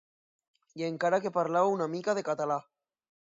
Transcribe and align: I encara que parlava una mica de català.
I 0.81 0.85
encara 0.87 1.19
que 1.27 1.33
parlava 1.35 1.75
una 1.75 1.89
mica 1.97 2.17
de 2.21 2.27
català. 2.31 2.57